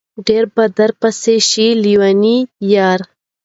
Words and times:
ډېر 0.27 0.43
به 0.53 0.63
درپسې 0.77 1.35
شي 1.49 1.67
لېوني 1.83 2.37
ياره 2.73 3.05